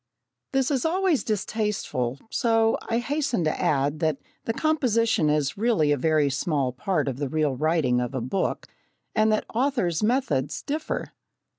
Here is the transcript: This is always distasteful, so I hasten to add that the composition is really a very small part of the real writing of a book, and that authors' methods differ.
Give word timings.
This 0.51 0.71
is 0.71 0.83
always 0.83 1.23
distasteful, 1.23 2.17
so 2.31 2.75
I 2.89 2.97
hasten 2.97 3.43
to 3.43 3.61
add 3.61 3.99
that 3.99 4.17
the 4.45 4.51
composition 4.53 5.29
is 5.29 5.59
really 5.59 5.91
a 5.91 5.95
very 5.97 6.27
small 6.31 6.71
part 6.71 7.07
of 7.07 7.17
the 7.17 7.29
real 7.29 7.55
writing 7.55 8.01
of 8.01 8.15
a 8.15 8.19
book, 8.21 8.65
and 9.13 9.31
that 9.31 9.45
authors' 9.53 10.01
methods 10.01 10.63
differ. 10.63 11.11